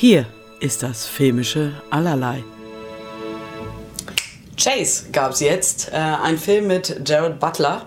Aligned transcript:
Hier 0.00 0.24
ist 0.60 0.82
das 0.82 1.04
filmische 1.04 1.74
Allerlei. 1.90 2.42
Chase 4.56 5.10
gab 5.12 5.32
es 5.32 5.40
jetzt, 5.40 5.90
äh, 5.92 5.96
ein 5.96 6.38
Film 6.38 6.68
mit 6.68 7.06
Jared 7.06 7.38
Butler. 7.38 7.86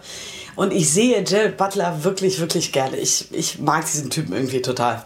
Und 0.56 0.74
ich 0.74 0.92
sehe 0.94 1.24
Jared 1.26 1.58
Butler 1.58 2.04
wirklich, 2.04 2.40
wirklich 2.40 2.72
gerne. 2.72 2.98
Ich, 2.98 3.34
ich 3.34 3.58
mag 3.58 3.88
diesen 3.88 4.12
Typen 4.12 4.34
irgendwie 4.34 4.62
total. 4.62 5.04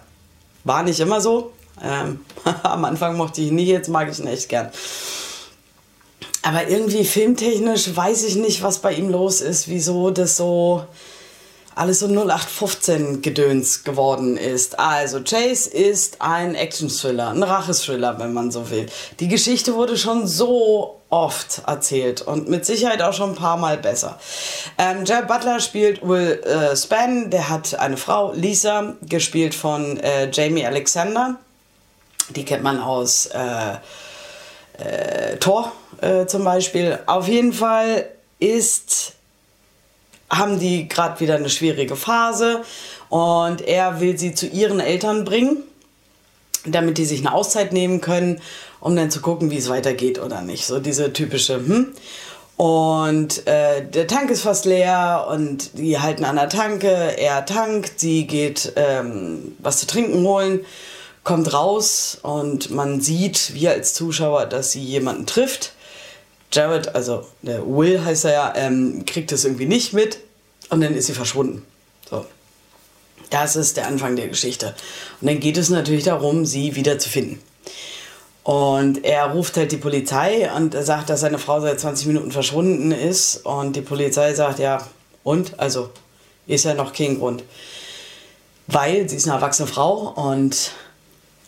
War 0.65 0.83
nicht 0.83 0.99
immer 0.99 1.21
so. 1.21 1.53
Ähm, 1.81 2.25
am 2.63 2.83
Anfang 2.83 3.15
mochte 3.15 3.39
ich 3.39 3.47
ihn 3.47 3.55
nie, 3.55 3.67
jetzt 3.67 3.87
mag 3.87 4.11
ich 4.11 4.19
ihn 4.19 4.27
echt 4.27 4.49
gern. 4.49 4.69
Aber 6.41 6.67
irgendwie 6.67 7.05
filmtechnisch 7.05 7.95
weiß 7.95 8.25
ich 8.25 8.35
nicht, 8.35 8.63
was 8.63 8.79
bei 8.79 8.91
ihm 8.91 9.07
los 9.07 9.39
ist, 9.39 9.69
wieso 9.69 10.11
das 10.11 10.35
so 10.35 10.85
alles 11.77 11.99
so 11.99 12.07
0815 12.07 13.21
Gedöns 13.21 13.83
geworden 13.83 14.35
ist. 14.35 14.79
Also 14.79 15.21
Chase 15.21 15.69
ist 15.69 16.21
ein 16.21 16.55
Action-Thriller, 16.55 17.29
ein 17.29 17.43
Rachethriller, 17.43 18.17
wenn 18.19 18.33
man 18.33 18.51
so 18.51 18.69
will. 18.69 18.87
Die 19.19 19.27
Geschichte 19.27 19.75
wurde 19.75 19.97
schon 19.97 20.27
so 20.27 21.01
oft 21.09 21.61
erzählt 21.67 22.21
und 22.21 22.49
mit 22.49 22.65
Sicherheit 22.65 23.01
auch 23.01 23.13
schon 23.13 23.31
ein 23.31 23.35
paar 23.35 23.57
Mal 23.57 23.77
besser. 23.77 24.19
Ähm, 24.77 25.05
Jared 25.05 25.27
Butler 25.27 25.59
spielt 25.59 26.01
Will 26.01 26.41
äh, 26.43 26.75
Span, 26.75 27.29
der 27.29 27.49
hat 27.49 27.79
eine 27.79 27.97
Frau, 27.97 28.33
Lisa, 28.33 28.95
gespielt 29.03 29.55
von 29.55 29.97
äh, 29.99 30.29
Jamie 30.31 30.65
Alexander. 30.65 31.37
Die 32.29 32.43
kennt 32.43 32.63
man 32.63 32.81
aus 32.81 33.27
äh, 33.27 33.77
äh 34.83 35.37
Thor 35.37 35.71
äh, 36.01 36.25
zum 36.25 36.43
Beispiel. 36.43 36.99
Auf 37.05 37.27
jeden 37.27 37.53
Fall 37.53 38.09
ist 38.39 39.13
haben 40.29 40.59
die 40.59 40.87
gerade 40.87 41.19
wieder 41.19 41.35
eine 41.35 41.49
schwierige 41.49 41.95
Phase 41.95 42.61
und 43.09 43.61
er 43.61 44.01
will 44.01 44.17
sie 44.17 44.33
zu 44.33 44.47
ihren 44.47 44.79
Eltern 44.79 45.23
bringen, 45.23 45.63
damit 46.65 46.97
die 46.97 47.05
sich 47.05 47.19
eine 47.19 47.33
Auszeit 47.33 47.71
nehmen 47.71 48.01
können, 48.01 48.41
um 48.79 48.95
dann 48.95 49.11
zu 49.11 49.21
gucken, 49.21 49.51
wie 49.51 49.57
es 49.57 49.69
weitergeht 49.69 50.19
oder 50.19 50.41
nicht. 50.41 50.65
So 50.65 50.79
diese 50.79 51.13
typische, 51.13 51.55
hm. 51.55 51.93
Und 52.57 53.45
äh, 53.45 53.85
der 53.85 54.07
Tank 54.07 54.31
ist 54.31 54.41
fast 54.41 54.65
leer 54.65 55.27
und 55.29 55.77
die 55.77 55.99
halten 55.99 56.25
an 56.25 56.37
der 56.37 56.49
Tanke. 56.49 56.87
Er 56.87 57.45
tankt, 57.45 57.99
sie 57.99 58.25
geht 58.25 58.73
ähm, 58.75 59.55
was 59.59 59.77
zu 59.77 59.85
trinken 59.85 60.25
holen, 60.25 60.65
kommt 61.23 61.53
raus 61.53 62.17
und 62.23 62.71
man 62.71 62.99
sieht, 62.99 63.53
wir 63.53 63.71
als 63.71 63.93
Zuschauer, 63.93 64.47
dass 64.47 64.71
sie 64.71 64.83
jemanden 64.83 65.27
trifft 65.27 65.73
Jared, 66.51 66.95
also 66.95 67.25
der 67.41 67.65
Will 67.65 68.03
heißt 68.03 68.25
er 68.25 68.31
ja, 68.31 68.53
ähm, 68.55 69.03
kriegt 69.05 69.31
das 69.31 69.43
irgendwie 69.43 69.65
nicht 69.65 69.93
mit 69.93 70.19
und 70.69 70.81
dann 70.81 70.95
ist 70.95 71.07
sie 71.07 71.13
verschwunden. 71.13 71.65
So. 72.09 72.25
Das 73.29 73.55
ist 73.55 73.77
der 73.77 73.87
Anfang 73.87 74.15
der 74.15 74.27
Geschichte. 74.27 74.73
Und 75.19 75.27
dann 75.27 75.39
geht 75.39 75.57
es 75.57 75.69
natürlich 75.69 76.05
darum, 76.05 76.45
sie 76.45 76.75
wieder 76.75 76.97
zu 76.99 77.09
finden. 77.09 77.41
Und 78.43 79.03
er 79.03 79.25
ruft 79.25 79.57
halt 79.57 79.73
die 79.73 79.77
Polizei 79.77 80.49
und 80.53 80.73
sagt, 80.73 81.09
dass 81.09 81.19
seine 81.19 81.37
Frau 81.37 81.59
seit 81.59 81.81
20 81.81 82.07
Minuten 82.07 82.31
verschwunden 82.31 82.93
ist. 82.93 83.45
Und 83.45 83.75
die 83.75 83.81
Polizei 83.81 84.33
sagt, 84.33 84.59
ja, 84.59 84.87
und? 85.23 85.59
Also 85.59 85.89
ist 86.47 86.63
ja 86.63 86.73
noch 86.73 86.93
kein 86.93 87.19
Grund. 87.19 87.43
Weil 88.67 89.09
sie 89.09 89.17
ist 89.17 89.25
eine 89.27 89.35
erwachsene 89.35 89.67
Frau 89.67 90.13
und 90.15 90.71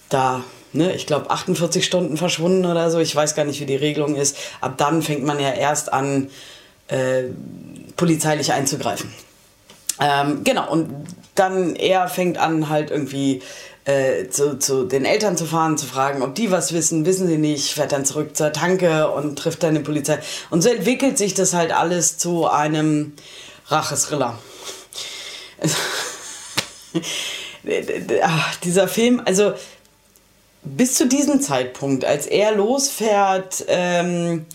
da 0.09 0.44
ne, 0.73 0.93
ich 0.93 1.05
glaube, 1.05 1.29
48 1.29 1.85
Stunden 1.85 2.17
verschwunden 2.17 2.65
oder 2.65 2.91
so. 2.91 2.99
Ich 2.99 3.15
weiß 3.15 3.35
gar 3.35 3.45
nicht, 3.45 3.59
wie 3.59 3.65
die 3.65 3.75
Regelung 3.75 4.15
ist. 4.15 4.37
Ab 4.61 4.77
dann 4.77 5.02
fängt 5.02 5.23
man 5.23 5.39
ja 5.39 5.52
erst 5.52 5.91
an, 5.91 6.30
äh, 6.87 7.23
polizeilich 7.95 8.53
einzugreifen. 8.53 9.13
Ähm, 9.99 10.43
genau, 10.43 10.71
und 10.71 10.89
dann 11.35 11.75
er 11.75 12.08
fängt 12.08 12.37
an, 12.37 12.69
halt 12.69 12.89
irgendwie 12.89 13.41
äh, 13.85 14.29
zu, 14.29 14.58
zu 14.59 14.85
den 14.85 15.05
Eltern 15.05 15.35
zu 15.35 15.45
fahren, 15.45 15.77
zu 15.77 15.85
fragen, 15.85 16.21
ob 16.21 16.35
die 16.35 16.52
was 16.52 16.73
wissen, 16.73 17.05
wissen 17.05 17.27
sie 17.27 17.37
nicht, 17.37 17.73
fährt 17.73 17.91
dann 17.91 18.05
zurück 18.05 18.35
zur 18.37 18.53
Tanke 18.53 19.09
und 19.09 19.37
trifft 19.37 19.63
dann 19.63 19.73
die 19.75 19.81
Polizei. 19.81 20.19
Und 20.49 20.61
so 20.61 20.69
entwickelt 20.69 21.17
sich 21.17 21.33
das 21.33 21.53
halt 21.53 21.71
alles 21.71 22.17
zu 22.17 22.47
einem 22.47 23.13
Rachesriller. 23.67 24.37
dieser 28.63 28.87
Film, 28.87 29.21
also 29.25 29.53
bis 30.61 30.95
zu 30.95 31.08
diesem 31.08 31.42
Zeitpunkt, 31.42 32.05
als 32.05 32.25
er 32.25 32.53
losfährt 32.53 33.65
ähm, 33.67 34.45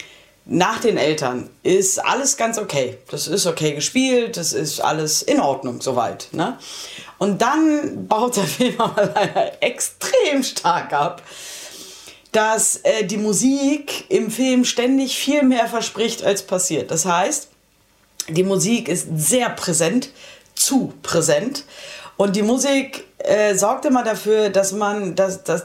nach 0.44 0.80
den 0.80 0.98
Eltern, 0.98 1.48
ist 1.62 2.04
alles 2.04 2.36
ganz 2.36 2.58
okay. 2.58 2.98
Das 3.10 3.26
ist 3.26 3.46
okay 3.46 3.72
gespielt, 3.72 4.36
das 4.36 4.52
ist 4.52 4.80
alles 4.80 5.22
in 5.22 5.40
Ordnung 5.40 5.80
soweit. 5.80 6.28
Ne? 6.32 6.58
Und 7.18 7.40
dann 7.40 8.06
baut 8.06 8.36
der 8.36 8.44
Film 8.44 8.80
aber 8.80 9.12
leider 9.14 9.62
extrem 9.62 10.42
stark 10.42 10.92
ab, 10.92 11.22
dass 12.32 12.76
äh, 12.82 13.04
die 13.04 13.16
Musik 13.16 14.10
im 14.10 14.30
Film 14.30 14.64
ständig 14.64 15.16
viel 15.16 15.42
mehr 15.42 15.68
verspricht, 15.68 16.22
als 16.24 16.42
passiert. 16.42 16.90
Das 16.90 17.06
heißt, 17.06 17.48
die 18.28 18.42
Musik 18.42 18.88
ist 18.88 19.08
sehr 19.16 19.50
präsent, 19.50 20.10
zu 20.54 20.92
präsent. 21.02 21.64
Und 22.16 22.36
die 22.36 22.42
Musik 22.42 23.04
äh, 23.18 23.54
sorgt 23.54 23.84
immer 23.84 24.02
dafür, 24.02 24.50
dass 24.50 24.72
man, 24.72 25.14
dass, 25.14 25.44
dass, 25.44 25.64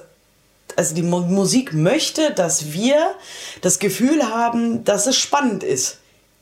also 0.75 0.95
die 0.95 1.01
Musik 1.01 1.73
möchte, 1.73 2.31
dass 2.31 2.71
wir 2.71 3.15
das 3.61 3.79
Gefühl 3.79 4.29
haben, 4.29 4.83
dass 4.83 5.07
es 5.07 5.17
spannend 5.17 5.63
ist. 5.63 5.97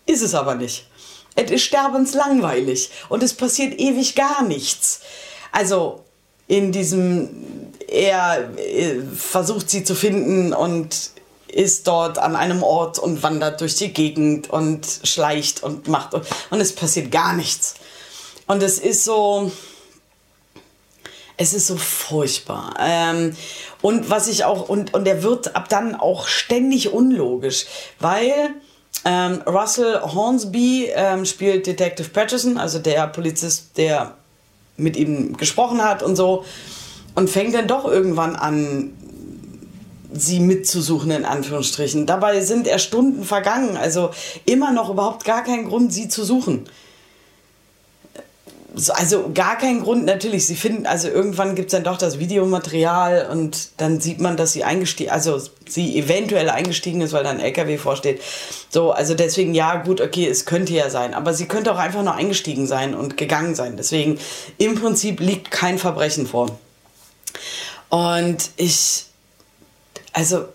Ist 0.06 0.22
es 0.22 0.34
aber 0.34 0.56
nicht. 0.56 0.88
Es 1.36 1.52
ist 1.52 1.64
sterbenslangweilig 1.64 2.90
und 3.10 3.22
es 3.22 3.34
passiert 3.34 3.80
ewig 3.80 4.16
gar 4.16 4.44
nichts. 4.44 5.02
Also 5.52 6.04
in 6.48 6.72
diesem, 6.72 7.30
er 7.88 8.50
äh, 8.58 9.02
versucht 9.16 9.70
sie 9.70 9.84
zu 9.84 9.96
finden 9.96 10.54
und 10.54 11.12
ist 11.48 11.88
dort 11.88 12.18
an 12.18 12.36
einem 12.36 12.64
Ort 12.64 13.00
und 13.00 13.24
wandert 13.24 13.62
durch 13.62 13.76
die 13.76 13.94
Gegend 13.94 14.50
und 14.50 14.86
schleicht 15.04 15.64
und 15.64 15.88
macht 15.88 16.14
und, 16.14 16.26
und 16.50 16.59
es 16.59 16.74
passiert 16.74 17.12
gar 17.12 17.34
nichts. 17.34 17.76
Und 18.48 18.64
es 18.64 18.80
ist 18.80 19.04
so, 19.04 19.52
es 21.38 21.53
ist 21.53 21.68
so 21.68 21.78
furchtbar. 21.78 22.74
Ähm, 22.80 23.36
und 23.81 24.09
was 24.09 24.28
ich 24.28 24.44
auch, 24.44 24.68
und, 24.68 24.94
und 24.94 25.06
der 25.06 25.24
wird 25.24 25.56
ab 25.56 25.70
dann 25.70 25.96
auch 25.96 26.28
ständig 26.28 26.92
unlogisch, 26.92 27.68
weil 28.00 28.34
ähm, 29.06 29.42
Russell 29.46 30.02
Hornsby 30.02 30.92
ähm, 30.94 31.26
spielt 31.26 31.68
Detective 31.68 32.09
Patterson, 32.09 32.58
also 32.58 32.80
der 32.80 33.08
Polizist, 33.08 33.78
der 33.78 34.16
mit 34.76 34.97
ihm 34.97 35.38
gesprochen 35.38 35.84
hat 35.84 36.02
und 36.02 36.16
so, 36.16 36.44
und 37.14 37.30
fängt 37.30 37.53
dann 37.53 37.68
doch 37.68 37.86
irgendwann 37.86 38.36
an, 38.36 38.94
sie 40.14 40.40
mitzusuchen, 40.40 41.12
in 41.12 41.26
Anführungsstrichen. 41.26 42.08
Dabei 42.08 42.42
sind 42.42 42.66
er 42.66 42.80
Stunden 42.80 43.24
vergangen, 43.24 43.78
also 43.78 44.09
immer 44.46 44.72
noch 44.72 44.90
überhaupt 44.90 45.26
gar 45.26 45.44
kein 45.44 45.68
Grund, 45.68 45.94
sie 45.94 46.08
zu 46.08 46.24
suchen 46.24 46.68
also 48.89 49.31
gar 49.33 49.57
kein 49.57 49.81
Grund 49.81 50.05
natürlich. 50.05 50.45
Sie 50.45 50.55
finden, 50.55 50.85
also 50.85 51.07
irgendwann 51.07 51.55
gibt 51.55 51.67
es 51.67 51.72
dann 51.72 51.83
doch 51.83 51.97
das 51.97 52.19
Videomaterial 52.19 53.28
und 53.31 53.69
dann 53.78 54.00
sieht 54.00 54.19
man, 54.19 54.38
dass 54.38 54.53
sie 54.53 54.63
eingestiegen, 54.63 55.09
also 55.09 55.41
sie 55.67 55.97
eventuell 55.97 56.50
eingestiegen 56.50 57.01
ist, 57.01 57.13
weil 57.13 57.23
da 57.23 57.31
ein 57.31 57.39
LKW 57.39 57.78
vorsteht. 57.78 58.22
So, 58.69 58.91
also 58.91 59.16
deswegen, 59.16 59.53
ja, 59.53 59.78
gut, 59.78 60.01
okay, 60.01 60.28
es 60.28 60.45
könnte 60.45 60.73
ja 60.73 60.89
sein. 60.89 61.13
Aber 61.13 61.33
sie 61.33 61.47
könnte 61.47 61.73
auch 61.73 61.78
einfach 61.78 62.03
nur 62.03 62.13
eingestiegen 62.13 62.67
sein 62.67 62.94
und 62.94 63.17
gegangen 63.17 63.55
sein. 63.55 63.78
Deswegen, 63.78 64.19
im 64.58 64.75
Prinzip 64.75 65.20
liegt 65.22 65.49
kein 65.49 65.79
Verbrechen 65.79 66.28
vor. 66.28 66.59
Und 67.90 68.49
ich, 68.58 69.05
also, 70.13 70.46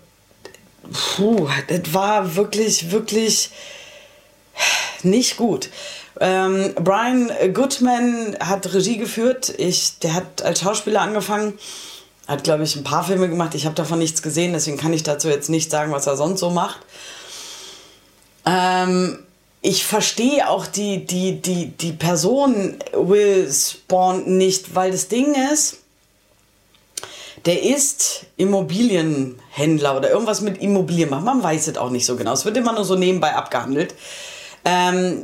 puh, 1.15 1.47
das 1.67 1.93
war 1.93 2.35
wirklich, 2.35 2.91
wirklich 2.91 3.49
nicht 5.01 5.37
gut. 5.37 5.69
Ähm, 6.19 6.73
Brian 6.75 7.31
Goodman 7.53 8.37
hat 8.39 8.73
Regie 8.73 8.97
geführt. 8.97 9.53
Ich, 9.57 9.99
der 9.99 10.13
hat 10.13 10.41
als 10.41 10.61
Schauspieler 10.61 11.01
angefangen. 11.01 11.57
Hat, 12.27 12.43
glaube 12.43 12.63
ich, 12.63 12.75
ein 12.75 12.83
paar 12.83 13.03
Filme 13.03 13.27
gemacht. 13.27 13.55
Ich 13.55 13.65
habe 13.65 13.75
davon 13.75 13.99
nichts 13.99 14.21
gesehen, 14.21 14.53
deswegen 14.53 14.77
kann 14.77 14.93
ich 14.93 15.03
dazu 15.03 15.27
jetzt 15.27 15.49
nicht 15.49 15.69
sagen, 15.69 15.91
was 15.91 16.07
er 16.07 16.15
sonst 16.15 16.39
so 16.39 16.49
macht. 16.49 16.79
Ähm, 18.45 19.19
ich 19.61 19.85
verstehe 19.85 20.49
auch 20.49 20.67
die, 20.67 21.05
die, 21.05 21.41
die, 21.41 21.67
die 21.67 21.91
Person 21.93 22.77
Will 22.93 23.51
Spawn 23.51 24.37
nicht, 24.37 24.75
weil 24.75 24.91
das 24.91 25.07
Ding 25.07 25.35
ist, 25.53 25.79
der 27.45 27.61
ist 27.63 28.25
Immobilienhändler 28.37 29.97
oder 29.97 30.09
irgendwas 30.09 30.41
mit 30.41 30.61
Immobilien 30.61 31.09
macht. 31.09 31.25
Man 31.25 31.43
weiß 31.43 31.67
es 31.67 31.77
auch 31.77 31.89
nicht 31.89 32.05
so 32.05 32.15
genau. 32.15 32.33
Es 32.33 32.45
wird 32.45 32.55
immer 32.55 32.73
nur 32.73 32.85
so 32.85 32.95
nebenbei 32.95 33.35
abgehandelt. 33.35 33.95
Ähm, 34.63 35.23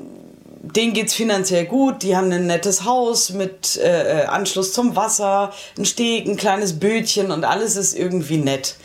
denen 0.62 0.94
geht 0.94 1.08
es 1.08 1.14
finanziell 1.14 1.66
gut, 1.66 2.04
die 2.04 2.16
haben 2.16 2.32
ein 2.32 2.48
nettes 2.48 2.84
Haus 2.84 3.30
mit 3.32 3.78
äh, 3.78 4.24
äh, 4.24 4.26
Anschluss 4.26 4.74
zum 4.74 4.96
Wasser, 4.96 5.52
ein 5.78 5.86
Steg, 5.86 6.28
ein 6.28 6.38
kleines 6.38 6.80
Bötchen 6.80 7.32
und 7.32 7.46
alles 7.46 7.76
ist 7.76 7.98
irgendwie 7.98 8.38
nett. 8.38 8.76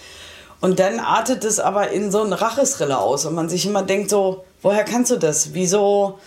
Und 0.60 0.78
dann 0.78 1.00
artet 1.00 1.44
es 1.44 1.60
aber 1.60 1.90
in 1.90 2.10
so 2.10 2.22
einen 2.22 2.32
Rachesrille 2.32 2.96
aus 2.96 3.26
und 3.26 3.34
man 3.34 3.48
sich 3.48 3.66
immer 3.66 3.82
denkt 3.82 4.08
so, 4.08 4.44
woher 4.62 4.84
kannst 4.84 5.10
du 5.10 5.16
das? 5.16 5.52
Wieso? 5.52 6.18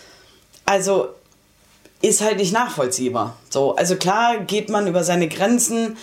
Also 0.66 1.08
ist 2.02 2.22
halt 2.22 2.38
nicht 2.38 2.54
nachvollziehbar. 2.54 3.36
So, 3.50 3.76
also 3.76 3.96
klar 3.96 4.40
geht 4.40 4.70
man 4.70 4.86
über 4.86 5.04
seine 5.04 5.28
Grenzen, 5.28 5.98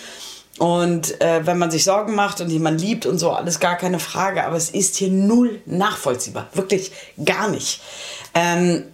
Und 0.57 1.19
äh, 1.19 1.45
wenn 1.45 1.57
man 1.57 1.69
sich 1.69 1.83
Sorgen 1.83 2.15
macht 2.15 2.39
und 2.39 2.49
jemand 2.49 2.79
liebt 2.79 3.05
und 3.05 3.19
so, 3.19 3.31
alles 3.31 3.59
gar 3.59 3.75
keine 3.75 3.99
Frage. 3.99 4.45
Aber 4.45 4.55
es 4.55 4.69
ist 4.69 4.95
hier 4.95 5.09
null 5.09 5.61
nachvollziehbar. 5.65 6.47
Wirklich 6.53 6.91
gar 7.23 7.49
nicht. 7.49 7.81
Ähm, 8.33 8.85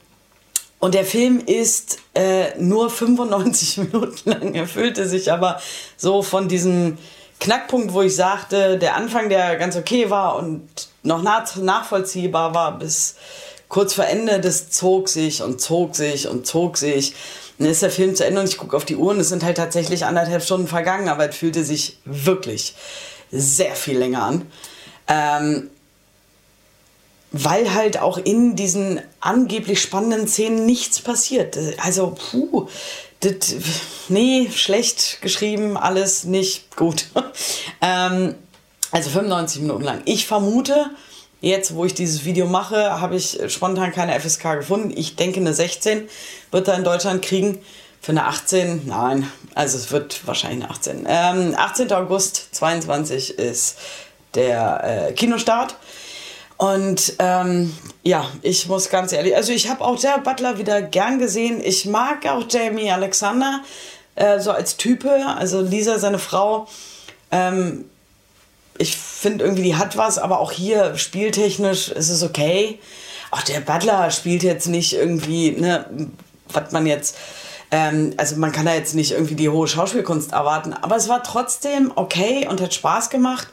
und 0.82 0.96
der 0.96 1.06
Film 1.06 1.40
ist 1.46 2.00
äh, 2.16 2.58
nur 2.60 2.90
95 2.90 3.78
Minuten 3.94 4.30
lang. 4.30 4.56
Er 4.56 4.68
fühlte 4.68 5.08
sich 5.08 5.32
aber 5.32 5.62
so 5.96 6.24
von 6.24 6.48
diesem 6.48 6.98
Knackpunkt, 7.40 7.94
wo 7.94 8.02
ich 8.02 8.16
sagte, 8.16 8.80
der 8.80 8.96
Anfang, 8.96 9.30
der 9.30 9.56
ganz 9.58 9.78
okay 9.78 10.10
war 10.10 10.36
und 10.36 10.68
noch 11.04 11.22
nach 11.22 11.56
nachvollziehbar 11.56 12.56
war, 12.56 12.80
bis 12.80 13.16
kurz 13.70 13.94
vor 13.94 14.06
Ende, 14.06 14.40
das 14.40 14.72
zog 14.72 15.08
sich 15.08 15.44
und 15.44 15.62
zog 15.62 15.96
sich 15.96 16.28
und 16.28 16.48
zog 16.48 16.78
sich. 16.78 17.14
Dann 17.60 17.70
ist 17.70 17.84
der 17.84 17.92
Film 17.92 18.16
zu 18.16 18.26
Ende 18.26 18.42
und 18.42 18.50
ich 18.50 18.58
gucke 18.58 18.76
auf 18.76 18.86
die 18.86 18.96
Uhr 18.96 19.12
und 19.12 19.20
es 19.20 19.30
sind 19.30 19.44
halt 19.44 19.58
tatsächlich 19.58 20.06
anderthalb 20.06 20.42
Stunden 20.42 20.68
vergangen, 20.68 21.10
aber 21.10 21.30
es 21.30 21.36
fühlte 21.36 21.64
sich 21.64 22.00
wirklich 22.06 22.74
sehr 23.32 23.76
viel 23.76 24.00
länger 24.00 24.24
an. 24.24 24.52
Ähm, 25.08 25.70
weil 27.32 27.74
halt 27.74 28.00
auch 28.00 28.18
in 28.18 28.56
diesen 28.56 29.02
angeblich 29.20 29.82
spannenden 29.82 30.28
Szenen 30.28 30.66
nichts 30.66 31.00
passiert. 31.00 31.58
Also, 31.78 32.16
puh, 32.32 32.68
das, 33.22 33.56
nee, 34.10 34.50
schlecht 34.54 35.22
geschrieben, 35.22 35.78
alles 35.78 36.24
nicht 36.26 36.76
gut. 36.76 37.06
ähm, 37.82 38.36
also 38.92 39.10
95 39.10 39.62
Minuten 39.62 39.84
lang. 39.84 40.02
Ich 40.06 40.28
vermute, 40.28 40.92
Jetzt, 41.44 41.74
wo 41.74 41.86
ich 41.86 41.96
dieses 41.96 42.24
Video 42.24 42.46
mache, 42.46 43.02
habe 43.02 43.16
ich 43.16 43.40
spontan 43.48 43.92
keine 43.92 44.18
FSK 44.20 44.58
gefunden. 44.58 44.94
Ich 44.96 45.16
denke, 45.16 45.40
eine 45.40 45.56
16 45.56 46.08
wird 46.52 46.68
er 46.68 46.76
in 46.76 46.84
Deutschland 46.84 47.24
kriegen. 47.24 47.58
Für 48.00 48.12
eine 48.12 48.26
18, 48.26 48.88
nein, 48.88 49.32
also 49.54 49.78
es 49.78 49.92
wird 49.92 50.26
wahrscheinlich 50.28 50.64
eine 50.64 50.72
18. 50.72 51.06
Ähm, 51.08 51.56
18. 51.56 51.92
August 51.94 52.50
22 52.56 53.38
ist 53.38 53.78
der 54.34 55.10
äh, 55.10 55.14
Kinostart. 55.14 55.76
Und 56.62 57.14
ähm, 57.18 57.76
ja, 58.04 58.24
ich 58.44 58.68
muss 58.68 58.92
ganz 58.92 59.14
ehrlich, 59.14 59.36
also 59.36 59.52
ich 59.52 59.68
habe 59.68 59.84
auch 59.84 60.00
der 60.00 60.20
Butler 60.20 60.60
wieder 60.60 60.84
gern 60.84 61.18
gesehen. 61.18 61.60
Ich 61.60 61.88
mag 61.88 62.28
auch 62.28 62.44
Jamie 62.48 62.92
Alexander 62.92 63.62
äh, 64.14 64.40
so 64.40 64.52
als 64.52 64.78
Type. 64.78 65.10
Also 65.26 65.60
Lisa, 65.62 65.98
seine 65.98 66.20
Frau, 66.20 66.68
ähm, 67.32 67.86
ich 68.78 68.96
finde 68.96 69.44
irgendwie, 69.44 69.64
die 69.64 69.76
hat 69.76 69.98
was, 69.98 70.20
aber 70.20 70.40
auch 70.40 70.52
hier 70.52 70.96
spieltechnisch 71.00 71.90
ist 71.90 72.12
es 72.12 72.22
okay. 72.22 72.78
Auch 73.32 73.42
der 73.42 73.62
Butler 73.62 74.12
spielt 74.12 74.44
jetzt 74.44 74.68
nicht 74.68 74.94
irgendwie, 74.94 75.54
ne, 75.54 75.88
was 76.48 76.72
man 76.72 76.86
jetzt, 76.86 77.18
ähm, 77.72 78.14
also 78.18 78.36
man 78.36 78.52
kann 78.52 78.68
da 78.68 78.76
jetzt 78.76 78.94
nicht 78.94 79.14
irgendwie 79.14 79.34
die 79.36 79.50
hohe 79.50 79.68
Schauspielkunst 79.68 80.32
erwarten, 80.32 80.74
aber 80.74 80.96
es 80.96 81.10
war 81.10 81.24
trotzdem 81.24 81.92
okay 81.96 82.48
und 82.48 82.62
hat 82.62 82.76
Spaß 82.76 83.10
gemacht, 83.10 83.48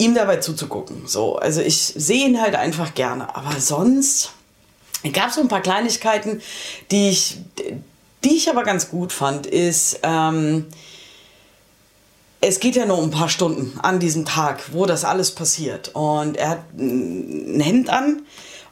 ihm 0.00 0.14
dabei 0.14 0.38
zuzugucken. 0.38 1.06
So, 1.06 1.36
also 1.36 1.60
ich 1.60 1.78
sehe 1.78 2.26
ihn 2.26 2.40
halt 2.40 2.54
einfach 2.54 2.94
gerne, 2.94 3.36
aber 3.36 3.60
sonst 3.60 4.32
gab 5.12 5.28
es 5.28 5.34
so 5.34 5.42
ein 5.42 5.48
paar 5.48 5.60
Kleinigkeiten, 5.60 6.40
die 6.90 7.10
ich, 7.10 7.38
die 8.24 8.36
ich 8.36 8.48
aber 8.48 8.64
ganz 8.64 8.88
gut 8.88 9.12
fand, 9.12 9.46
ist, 9.46 10.00
ähm, 10.02 10.66
es 12.40 12.60
geht 12.60 12.76
ja 12.76 12.86
nur 12.86 12.98
um 12.98 13.04
ein 13.04 13.10
paar 13.10 13.28
Stunden 13.28 13.78
an 13.80 14.00
diesem 14.00 14.24
Tag, 14.24 14.72
wo 14.72 14.86
das 14.86 15.04
alles 15.04 15.34
passiert. 15.34 15.90
Und 15.92 16.38
er 16.38 16.48
hat 16.48 16.72
ein 16.78 17.60
Hemd 17.60 17.90
an 17.90 18.22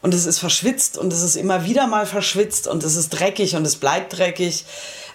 und 0.00 0.14
es 0.14 0.24
ist 0.24 0.38
verschwitzt 0.38 0.96
und 0.96 1.12
es 1.12 1.22
ist 1.22 1.36
immer 1.36 1.66
wieder 1.66 1.86
mal 1.86 2.06
verschwitzt 2.06 2.66
und 2.66 2.82
es 2.84 2.96
ist 2.96 3.10
dreckig 3.10 3.54
und 3.54 3.66
es 3.66 3.76
bleibt 3.76 4.16
dreckig. 4.16 4.64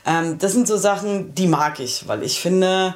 Ähm, 0.05 0.37
das 0.37 0.51
sind 0.51 0.67
so 0.67 0.77
Sachen, 0.77 1.33
die 1.33 1.47
mag 1.47 1.79
ich, 1.79 2.07
weil 2.07 2.21
ich 2.21 2.39
finde, 2.39 2.93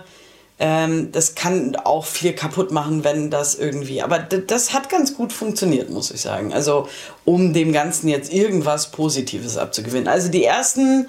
ähm, 0.59 1.12
das 1.12 1.36
kann 1.36 1.75
auch 1.75 2.06
viel 2.06 2.33
kaputt 2.33 2.71
machen, 2.71 3.04
wenn 3.04 3.30
das 3.30 3.56
irgendwie. 3.56 4.01
Aber 4.01 4.19
das 4.19 4.74
hat 4.74 4.89
ganz 4.89 5.15
gut 5.15 5.33
funktioniert, 5.33 5.89
muss 5.89 6.12
ich 6.12 6.21
sagen. 6.21 6.54
Also, 6.54 6.88
um 7.25 7.54
dem 7.54 7.74
Ganzen 7.74 8.07
jetzt 8.07 8.33
irgendwas 8.33 8.92
Positives 8.92 9.57
abzugewinnen. 9.57 10.07
Also, 10.07 10.30
die 10.30 10.44
ersten 10.44 11.07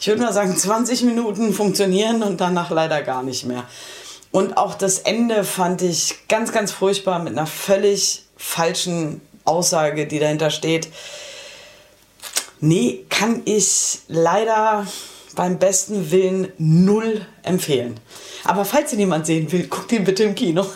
ich 0.00 0.06
würde 0.06 0.22
mal 0.22 0.32
sagen, 0.32 0.56
20 0.56 1.02
Minuten 1.02 1.52
funktionieren 1.52 2.22
und 2.22 2.40
danach 2.40 2.70
leider 2.70 3.02
gar 3.02 3.22
nicht 3.22 3.44
mehr. 3.44 3.64
Und 4.30 4.56
auch 4.56 4.74
das 4.74 5.00
Ende 5.00 5.44
fand 5.44 5.82
ich 5.82 6.26
ganz, 6.26 6.52
ganz 6.52 6.72
furchtbar 6.72 7.18
mit 7.18 7.34
einer 7.34 7.46
völlig 7.46 8.22
falschen 8.38 9.20
Aussage, 9.44 10.06
die 10.06 10.18
dahinter 10.18 10.50
steht. 10.50 10.88
Nee, 12.60 13.04
kann 13.10 13.42
ich 13.44 13.98
leider 14.08 14.86
beim 15.34 15.58
besten 15.58 16.10
Willen 16.10 16.48
null 16.58 17.26
empfehlen. 17.42 17.98
Aber 18.44 18.64
falls 18.64 18.92
ihn 18.92 19.00
jemand 19.00 19.26
sehen 19.26 19.50
will, 19.52 19.66
guckt 19.66 19.92
ihn 19.92 20.04
bitte 20.04 20.24
im 20.24 20.34
Kino. 20.34 20.66